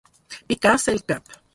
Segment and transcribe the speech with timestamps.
[0.47, 1.41] Picar-se el cap.